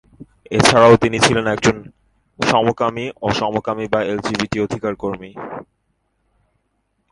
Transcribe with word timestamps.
এছাড়াও 0.51 0.95
তিনি 0.97 1.17
ছিলেন 1.19 1.45
একজন 1.47 1.75
সমকামী 2.39 3.05
ও 3.21 3.27
সমকামী 3.31 3.85
বা 3.87 3.99
এলজিবিটি-অধিকার 4.03 4.93
কর্মী। 4.95 5.31